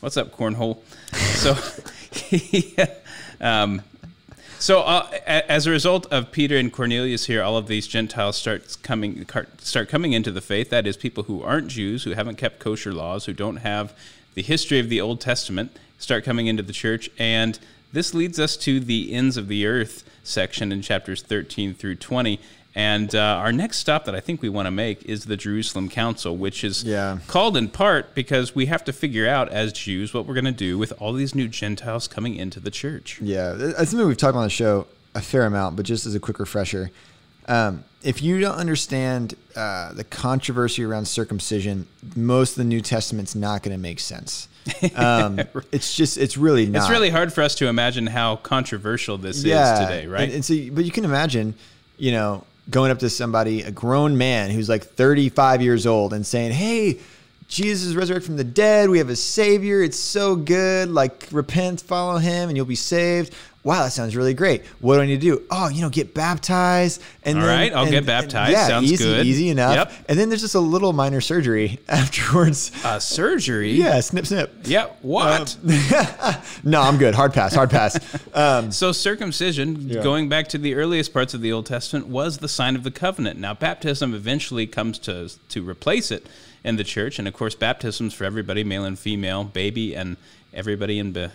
[0.00, 0.78] what's up, cornhole?
[1.14, 1.54] So,
[2.12, 2.76] he,
[3.40, 3.82] um,
[4.58, 8.76] so uh, as a result of Peter and Cornelius here, all of these Gentiles start
[8.82, 9.26] coming
[9.60, 10.68] start coming into the faith.
[10.68, 13.94] That is, people who aren't Jews, who haven't kept kosher laws, who don't have
[14.34, 17.58] the history of the Old Testament, start coming into the church, and
[17.92, 22.38] this leads us to the ends of the earth section in chapters 13 through 20.
[22.74, 25.88] And uh, our next stop that I think we want to make is the Jerusalem
[25.88, 27.18] Council, which is Yeah.
[27.26, 30.52] called in part because we have to figure out as Jews what we're going to
[30.52, 33.18] do with all these new Gentiles coming into the church.
[33.20, 36.20] Yeah, that's something we've talked on the show a fair amount, but just as a
[36.20, 36.90] quick refresher,
[37.48, 43.34] um, if you don't understand uh, the controversy around circumcision, most of the New Testament's
[43.34, 44.48] not going to make sense.
[44.94, 45.40] Um,
[45.72, 46.82] it's just, it's really not.
[46.82, 49.72] It's really hard for us to imagine how controversial this yeah.
[49.72, 50.24] is today, right?
[50.24, 51.54] And, and so, but you can imagine,
[51.96, 56.26] you know, going up to somebody, a grown man who's like 35 years old, and
[56.26, 56.98] saying, "Hey,
[57.48, 58.90] Jesus is resurrected from the dead.
[58.90, 59.82] We have a Savior.
[59.82, 60.90] It's so good.
[60.90, 63.34] Like, repent, follow Him, and you'll be saved."
[63.68, 64.64] Wow, that sounds really great.
[64.80, 65.42] What do I need to do?
[65.50, 67.02] Oh, you know, get baptized.
[67.22, 68.52] And All then, right, I'll and- get and- baptized.
[68.52, 69.26] yeah, Sounds easy, good.
[69.26, 69.74] Easy enough.
[69.74, 69.92] Yep.
[70.08, 72.72] And then there's just a little minor surgery afterwards.
[72.82, 73.72] uh, surgery?
[73.72, 74.54] Yeah, snip, snip.
[74.64, 75.54] Yeah, what?
[76.64, 77.14] No, I'm good.
[77.14, 77.54] Hard pass.
[77.54, 77.98] Hard pass.
[78.34, 80.02] Um, So circumcision, Yeah.
[80.02, 82.90] going back to the earliest parts of the Old Testament, was the sign of the
[82.90, 83.38] covenant.
[83.38, 86.26] Now baptism eventually comes to to replace it
[86.64, 90.16] in the church, and of course baptisms for everybody, male and female, baby and
[90.52, 91.28] everybody in be,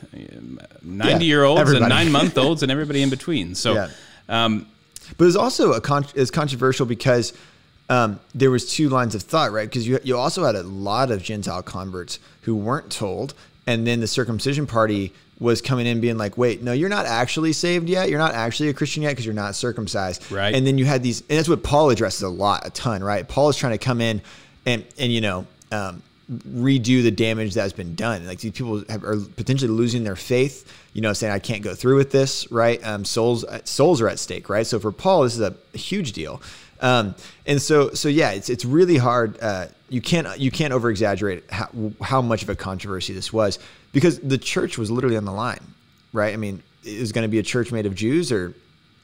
[0.81, 3.55] ninety year olds and nine month olds and everybody in between.
[3.55, 3.73] So.
[3.73, 3.89] Yeah.
[4.29, 4.67] Um,
[5.17, 7.33] But it's also a con- is controversial because
[7.89, 9.67] um, there was two lines of thought, right?
[9.69, 13.33] Because you you also had a lot of Gentile converts who weren't told,
[13.67, 17.51] and then the circumcision party was coming in being like, "Wait, no, you're not actually
[17.51, 18.09] saved yet.
[18.09, 20.55] You're not actually a Christian yet because you're not circumcised." Right.
[20.55, 23.27] And then you had these, and that's what Paul addresses a lot, a ton, right?
[23.27, 24.21] Paul is trying to come in
[24.65, 25.45] and and you know.
[25.71, 28.25] Um, redo the damage that's been done.
[28.25, 30.71] Like these people have, are potentially losing their faith.
[30.93, 32.51] You know, saying I can't go through with this.
[32.51, 32.85] Right?
[32.85, 34.49] Um, souls souls are at stake.
[34.49, 34.65] Right?
[34.65, 36.41] So for Paul, this is a huge deal.
[36.81, 39.41] Um, and so so yeah, it's it's really hard.
[39.41, 41.69] Uh, you can't you can't over exaggerate how,
[42.01, 43.59] how much of a controversy this was
[43.91, 45.61] because the church was literally on the line.
[46.11, 46.33] Right?
[46.33, 48.53] I mean, is going to be a church made of Jews or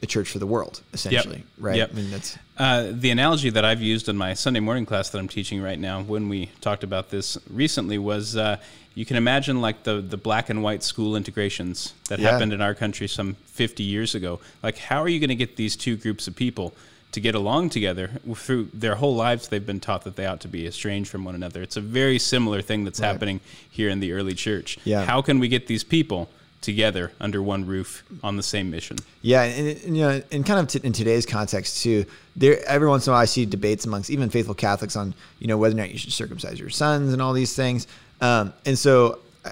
[0.02, 1.46] a church for the world, essentially, Yep.
[1.60, 1.76] right?
[1.76, 1.90] Yep.
[1.92, 5.18] I mean, that's Uh, the analogy that I've used in my Sunday morning class that
[5.20, 8.58] I'm teaching right now, when we talked about this recently, was uh,
[8.96, 12.32] you can imagine like the the black and white school integrations that Yeah.
[12.32, 14.40] happened in our country some 50 years ago.
[14.64, 16.74] Like, how are you going to get these two groups of people?
[17.14, 20.48] To get along together through their whole lives, they've been taught that they ought to
[20.48, 21.64] be estranged from one another.
[21.64, 24.78] It's a very similar thing that's happening here in the early church.
[24.86, 25.06] Yeah.
[25.06, 26.30] How can we get these people
[26.62, 28.98] together under one roof on the same mission?
[29.22, 32.06] yeah, and, and you know, and kind of t- in today's context too.
[32.36, 35.48] There, every once in a while, I see debates amongst even faithful Catholics on you
[35.48, 37.88] know whether or not you should circumcise your sons and all these things.
[38.22, 39.52] Um, and so, I-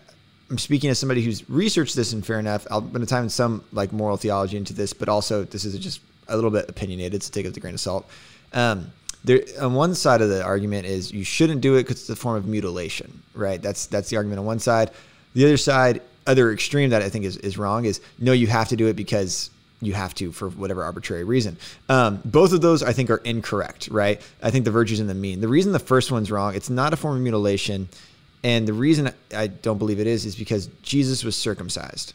[0.50, 2.68] I'm speaking as somebody who's researched this, and fair enough.
[2.70, 6.36] Going to time some like moral theology into this, but also this is just a
[6.36, 8.10] little bit opinionated, so take it with a grain of salt.
[8.54, 8.92] Um,
[9.24, 12.16] there, on one side of the argument is you shouldn't do it because it's a
[12.16, 13.62] form of mutilation, right?
[13.62, 14.92] That's that's the argument on one side.
[15.34, 18.70] The other side, other extreme that I think is, is wrong is no, you have
[18.70, 19.50] to do it because
[19.82, 21.58] you have to for whatever arbitrary reason.
[21.88, 24.22] Um, both of those I think are incorrect, right?
[24.42, 25.42] I think the virtues and the mean.
[25.42, 27.88] The reason the first one's wrong, it's not a form of mutilation,
[28.44, 32.14] and the reason I don't believe it is is because Jesus was circumcised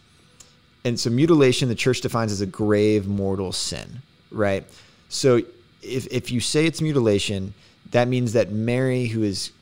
[0.85, 4.64] and so mutilation the church defines as a grave mortal sin right
[5.09, 5.40] so
[5.83, 7.55] if, if you say it's mutilation
[7.90, 9.53] that means that mary who is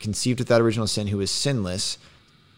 [0.00, 1.98] conceived without original sin who is sinless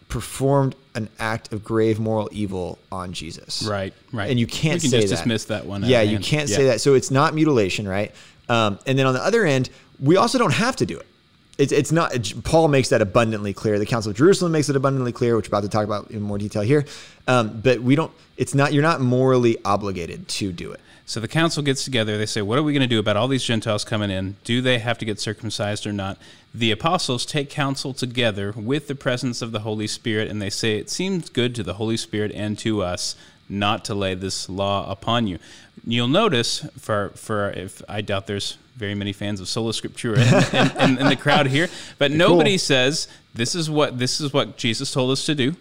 [0.08, 3.62] performed an act of grave moral evil on jesus.
[3.64, 4.30] Right, right.
[4.30, 5.16] and you can't can say just that.
[5.16, 6.56] dismiss that one yeah you can't Yeah.
[6.56, 6.80] say that.
[6.80, 8.12] So it's not mutilation right?
[8.48, 11.06] Um, and then on the other end we also don't have to do it.
[11.56, 12.12] It's, it's not
[12.44, 13.78] paul makes that abundantly clear.
[13.78, 16.20] The council of jerusalem makes it abundantly clear which we're about to talk about in
[16.20, 16.84] more detail here.
[17.26, 21.28] Um, but we don't it's not you're not morally obligated to do it So the
[21.28, 22.16] council gets together.
[22.16, 24.36] They say, What are we going to do about all these Gentiles coming in?
[24.44, 26.16] Do they have to get circumcised or not?
[26.54, 30.78] The apostles take counsel together with the presence of the Holy Spirit, and they say,
[30.78, 33.16] It seems good to the Holy Spirit and to us
[33.48, 35.38] not to lay this law upon you.
[35.86, 40.80] You'll notice, for, for if I doubt there's very many fans of sola scriptura in,
[40.80, 44.56] in, in, in the crowd here, but nobody says this is what this is what
[44.56, 45.54] Jesus told us to do.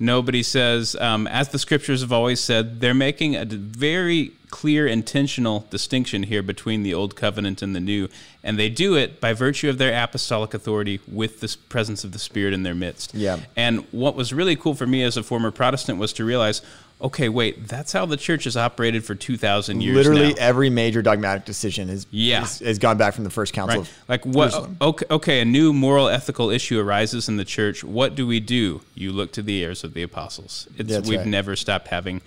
[0.00, 5.66] Nobody says, um, as the scriptures have always said, they're making a very clear, intentional
[5.70, 8.08] distinction here between the old covenant and the new.
[8.42, 12.18] And they do it by virtue of their apostolic authority with the presence of the
[12.18, 13.14] Spirit in their midst.
[13.14, 13.40] Yeah.
[13.56, 16.62] And what was really cool for me as a former Protestant was to realize
[17.00, 20.34] okay, wait, that's how the church has operated for 2,000 years literally now.
[20.40, 22.42] every major dogmatic decision is Yeah.
[22.42, 23.88] is- has gone back from the first council Right.
[23.88, 24.50] of Like what?
[24.50, 24.76] Jerusalem.
[24.80, 27.84] Okay, okay, a new moral ethical issue arises in the church.
[27.84, 28.80] What do we do?
[28.96, 30.66] You look to the heirs of the apostles.
[30.76, 31.28] It's, That's we've right.
[31.28, 32.20] never stopped having.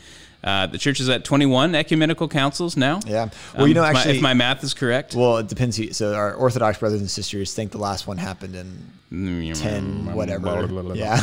[0.44, 3.00] Uh, the church is at 21 ecumenical councils now.
[3.06, 3.30] Yeah.
[3.56, 6.14] Well, you know, if my- if my math is correct, well it depends who, so
[6.16, 11.20] our orthodox brothers and sisters think the last one happened in 10 whatever yeah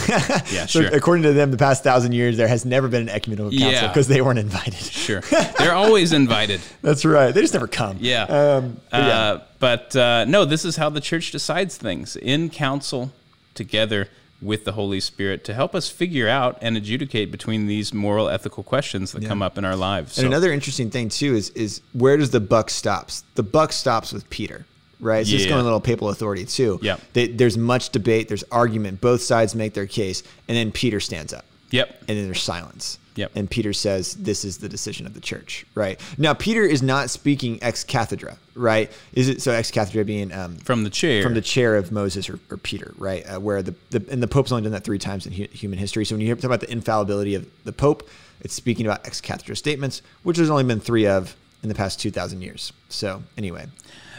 [0.53, 0.91] Yeah, so sure.
[0.95, 3.89] according to them the past thousand years there has never been an ecumenical council Yeah.
[3.89, 4.75] because they weren't invited
[5.07, 5.23] Sure,
[5.59, 6.61] they're always invited.
[6.83, 8.25] that's right they just never come Yeah.
[8.25, 9.09] um, but yeah.
[9.19, 13.11] Uh, but uh, no, this is how the church decides things in council
[13.55, 14.09] together
[14.41, 18.63] with the Holy Spirit to help us figure out and adjudicate between these moral ethical
[18.63, 20.17] questions that come up in our lives.
[20.17, 23.25] and So- another interesting thing too is is where does the buck stops?
[23.35, 24.65] The buck stops with peter
[25.01, 25.25] right?
[25.25, 25.51] So it's Yeah.
[25.51, 26.81] going a little papal authority too.
[26.83, 30.99] Yeah, they, there's much debate there's argument both sides make their case and then peter
[30.99, 31.89] stands up Yep.
[32.09, 32.99] and then there's silence.
[33.17, 33.33] Yep.
[33.35, 37.11] And Peter says, "This is the decision of the church." Right now, Peter is not
[37.11, 38.39] speaking ex cathedra.
[38.55, 38.93] Right?
[39.13, 39.51] Is it so?
[39.53, 41.23] Ex cathedra being um, From the chair.
[41.25, 43.25] from the chair of Moses or, or Peter, right?
[43.29, 45.79] Uh, where the, the and the Pope's only done that three times in hu- human
[45.81, 46.05] history.
[46.05, 48.09] So when you hear talk about the infallibility of the Pope,
[48.41, 52.01] it's speaking about ex cathedra statements, which there's only been three of in the past
[52.01, 52.73] two thousand years.
[52.89, 53.67] So anyway,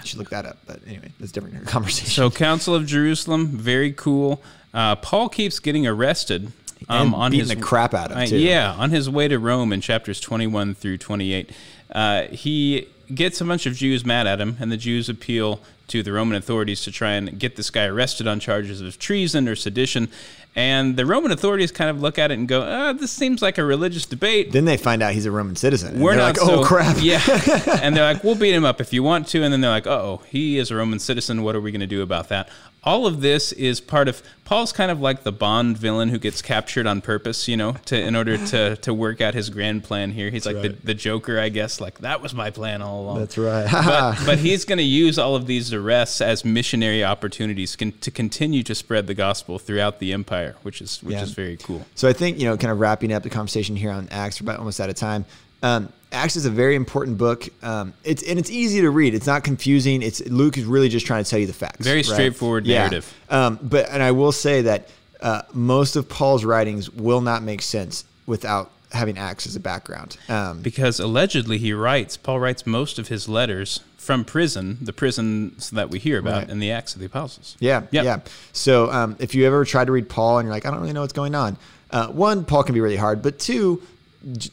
[0.02, 0.58] you should look that up.
[0.68, 2.12] But anyway, that's a different conversation.
[2.12, 4.42] So, Council of Jerusalem, very cool.
[4.74, 6.52] Uh, Paul keeps getting arrested.
[6.88, 8.38] Um, on beating his the crap out of him, Uh, too.
[8.38, 11.50] yeah, on his way to Rome in chapters 21 through 28,
[11.94, 16.04] uh, he gets a bunch of Jews mad at him, and the Jews appeal to
[16.04, 19.56] the Roman authorities to try and get this guy arrested on charges of treason or
[19.56, 20.08] sedition.
[20.56, 23.58] And the Roman authorities kind of look at it and go, uh, "This seems like
[23.58, 25.94] a religious debate." then they find out he's a Roman citizen.
[25.94, 27.22] and We're not like, so, "Oh crap!" Yeah,
[27.82, 29.88] and they're like, "We'll beat him up if you want to." And then they're like,
[29.88, 31.44] "Oh, he is a Roman citizen.
[31.44, 32.50] What are we going to do about that?"
[32.84, 36.42] All of this is part of Paul's kind of like the Bond villain who gets
[36.42, 40.12] captured on purpose, you know, to in order to to work out his grand plan
[40.12, 40.30] here.
[40.30, 40.80] He's like right.
[40.80, 41.82] the, the Joker, I guess.
[41.82, 43.20] Like that was my plan all along.
[43.20, 43.68] That's right.
[43.72, 48.12] but, but he's going to use all of these arrests as missionary opportunities con- to
[48.12, 51.24] continue to spread the gospel throughout the empire, which is which Yeah.
[51.24, 51.86] is very cool.
[51.96, 54.46] So I think you know, kind of wrapping up the conversation here on Acts, we're
[54.46, 55.26] about almost out of time.
[55.64, 57.48] Um, Acts is a very important book.
[57.62, 59.14] Um, it's and it's easy to read.
[59.14, 60.02] It's not confusing.
[60.02, 61.86] It's Luke is really just trying to tell you the facts.
[61.86, 62.06] Very right?
[62.06, 62.80] straightforward Yeah.
[62.80, 63.14] narrative.
[63.30, 64.90] Um, but and I will say that
[65.22, 70.18] uh, most of Paul's writings will not make sense without having Acts as a background.
[70.30, 75.70] Um, Because allegedly he writes, Paul writes most of his letters from prison, the prisons
[75.70, 76.50] that we hear about Right.
[76.50, 77.56] in the Acts of the Apostles.
[77.60, 78.04] Yeah, Yep.
[78.06, 78.20] yeah.
[78.52, 80.94] So um, if you ever try to read Paul and you're like, I don't really
[80.94, 81.58] know what's going on,
[81.92, 83.84] uh, one, Paul can be really hard, but two,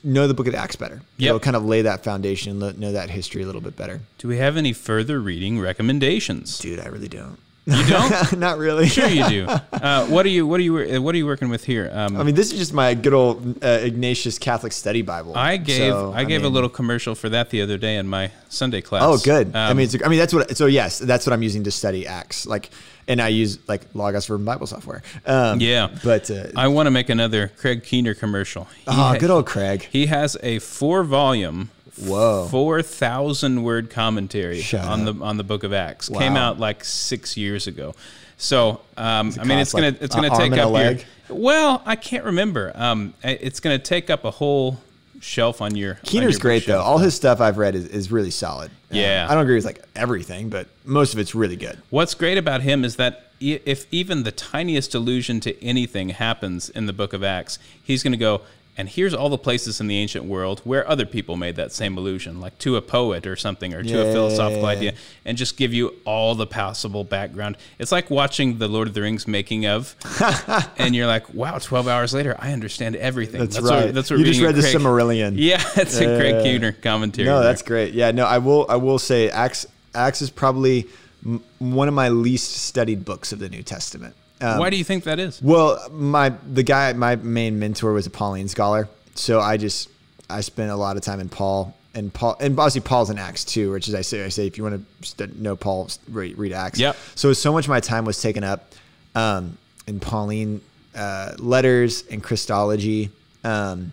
[0.05, 1.03] know the book of Acts better.
[1.19, 1.29] Yep.
[1.29, 4.01] It'll kind of lay that foundation and know that history a little bit better.
[4.19, 6.59] Do we have any further reading recommendations?
[6.59, 7.39] Dude, I really don't.
[7.67, 8.39] You don't?
[8.39, 8.89] Not really.
[8.89, 9.47] sure you do.
[9.77, 11.91] Uh, what are you what are you what are you working with here?
[11.93, 15.37] Um, I mean, this is just my good old uh, Ignatius Catholic Study Bible.
[15.37, 18.31] I gave So, I gave a little commercial for that the other day in my
[18.49, 19.03] Sunday class.
[19.05, 19.55] Oh, good.
[19.55, 20.57] I Um, mean, it's, I mean that's what.
[20.57, 22.47] So yes, that's what I'm using to study Acts.
[22.47, 22.71] Like,
[23.07, 25.03] and I use like Logos for Bible software.
[25.27, 25.89] Um, Yeah.
[26.03, 28.65] But uh, I want to make another Craig Keener commercial.
[28.65, 29.87] He oh, ha- good old Craig.
[29.93, 32.47] He has a four volume, Whoa.
[32.51, 35.19] four thousand word commentary Shut on up.
[35.19, 36.09] the on the Book of Acts.
[36.09, 37.95] Came out like six years ago.
[38.39, 40.97] So um, I mean, it's gonna it's gonna take up your.
[41.29, 42.73] Well, I can't remember.
[42.75, 44.79] Um, it's gonna take up a whole
[45.21, 45.95] shelf on your.
[45.95, 46.81] on Keener's your great though.
[46.81, 48.71] All his stuff I've read is, is really solid.
[48.91, 49.27] Um, Yeah.
[49.29, 51.79] I don't agree with like everything, but most of it's really good.
[51.91, 56.87] What's great about him is that if even the tiniest allusion to anything happens in
[56.87, 58.41] the book of Acts, he's going to go,
[58.79, 61.97] and here's all the places in the ancient world where other people made that same
[61.97, 64.69] allusion, like to a poet or something, or to a philosophical Yeah.
[64.69, 64.93] idea,
[65.25, 67.57] and just give you all the possible background.
[67.79, 69.95] It's like watching the Lord of the Rings making of,
[70.79, 73.41] and you're like, wow, 12 hours later, I understand everything.
[73.41, 73.95] That's, what- right.
[73.95, 75.35] that's what you just read the Craig- Silmarillion.
[75.37, 76.43] Yeah, it's a Craig Yeah.
[76.43, 77.27] Keener commentary.
[77.27, 77.49] No, there.
[77.49, 77.95] that's great.
[77.95, 78.67] Yeah, no, I will.
[78.69, 79.67] I will say, Acts.
[79.95, 80.87] Acts is probably
[81.25, 84.15] m- one of my least studied books of the New Testament.
[84.41, 85.41] Um, Why do you think that is?
[85.43, 89.89] Well, my the guy, my main mentor was a Pauline scholar, so I just
[90.29, 93.45] I spent a lot of time in Paul and Paul, and obviously Paul's in Acts
[93.45, 96.53] too, which is I say I say if you want to know Paul, read, read
[96.53, 96.79] Acts.
[96.79, 96.97] Yep.
[97.15, 98.73] So so much of my time was taken up
[99.15, 100.61] um, in Pauline
[100.95, 103.11] uh, letters and Christology.
[103.45, 103.93] Um,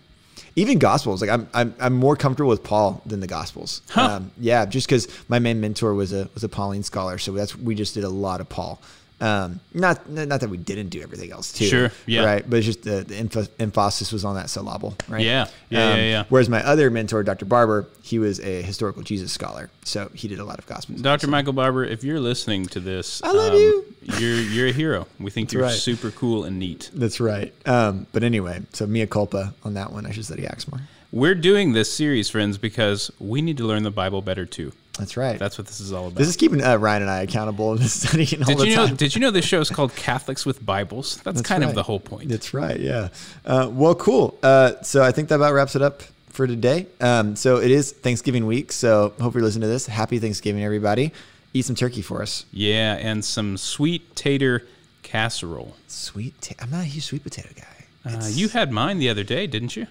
[0.56, 3.82] even Gospels, like I'm, I'm, I'm more comfortable with Paul than the Gospels.
[3.90, 4.02] Huh.
[4.02, 7.56] Um, yeah, just because my main mentor was a was a Pauline scholar, so that's
[7.56, 8.80] we just did a lot of Paul.
[9.20, 11.64] Um, not not that we didn't do everything else too.
[11.66, 12.24] Sure, yeah.
[12.24, 15.20] Right, but it's just the, the emph- emphasis was on that syllable, right?
[15.20, 16.24] Um, Yeah, yeah, yeah, yeah.
[16.28, 17.44] Whereas my other mentor, Dr.
[17.46, 21.00] Barber, he was a historical Jesus scholar, so he did a lot of Gospels.
[21.00, 21.28] Dr.
[21.28, 23.94] Michael Barber, if you're listening to this, um, I love you.
[24.18, 25.06] You're you're a hero.
[25.18, 25.72] We think you're right.
[25.72, 26.90] super cool and neat.
[26.92, 27.54] That's right.
[27.66, 30.06] Um, but anyway, so mea culpa on that one.
[30.06, 30.80] I should study Acts more.
[31.12, 34.72] We're doing this series, friends, because we need to learn the Bible better too.
[34.98, 35.38] That's right.
[35.38, 36.16] That's what this is all about.
[36.16, 38.86] this is keeping uh, Ryan and I accountable and studying all did the you know?
[38.86, 38.96] time.
[38.96, 41.16] Did you know this show is called Catholics with Bibles?
[41.16, 42.28] That's, That's kind of the whole point.
[42.28, 42.78] That's right.
[42.78, 43.08] Yeah.
[43.44, 44.38] Uh, well, cool.
[44.42, 46.86] Uh, so I think that about wraps it up for today.
[47.00, 48.72] Um, so it is Thanksgiving week.
[48.72, 49.86] So hope you're listening to this.
[49.86, 51.12] Happy Thanksgiving, everybody.
[51.52, 52.44] Eat some turkey for us.
[52.52, 54.66] Yeah, and some sweet tater
[55.02, 55.76] casserole.
[55.86, 56.40] Sweet.
[56.40, 58.10] Ta- I'm not a huge sweet potato guy.
[58.10, 59.86] Uh, you had mine the other day, didn't you?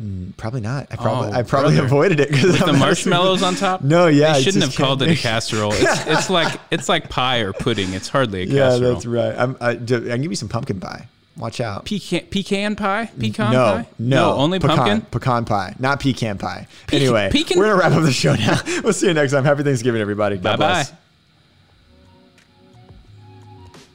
[0.00, 0.86] Mm, probably not.
[0.90, 1.86] I probably Oh, I probably brother.
[1.86, 3.82] avoided it because the marshmallows on top.
[3.82, 5.72] No, yeah, they shouldn't have called it a casserole.
[5.76, 7.92] It's, it's like it's like pie or pudding.
[7.92, 8.80] It's hardly a casserole.
[8.80, 9.34] Yeah, that's right.
[9.38, 11.06] I'm, I, I can give you some pumpkin pie.
[11.36, 11.84] Watch out.
[11.84, 13.10] Pecan pecan pie?
[13.18, 13.86] Pecan no, pie?
[13.98, 14.36] no, no.
[14.38, 15.00] only pecan, pumpkin.
[15.10, 16.66] pecan pie, not pecan pie.
[16.86, 18.58] Pecan- anyway, pecan- we're gonna wrap up the show now.
[18.82, 19.44] we'll see you next time.
[19.44, 20.36] Happy Thanksgiving, everybody.
[20.36, 20.90] God Bye bless.
[20.90, 20.96] bye.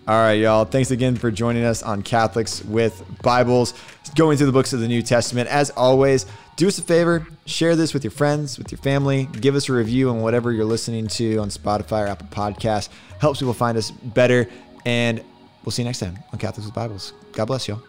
[0.08, 0.66] All right, y'all.
[0.66, 3.74] Thanks again for joining us on Catholics with Bibles,
[4.14, 5.50] going through the books of the New Testament.
[5.50, 9.56] As always, do us a favor, share this with your friends, with your family, give
[9.56, 12.90] us a review on whatever you're listening to on Spotify or Apple Podcasts.
[13.20, 14.48] Helps people find us better.
[14.86, 15.24] And
[15.64, 17.14] we'll see you next time on Catholics with Bibles.
[17.32, 17.82] God bless y'all.